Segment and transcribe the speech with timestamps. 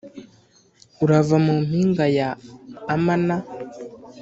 [1.03, 2.29] urava mu mpinga ya
[2.95, 3.35] Amana,